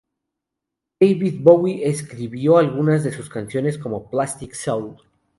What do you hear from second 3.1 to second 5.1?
sus canciones como "plastic soul".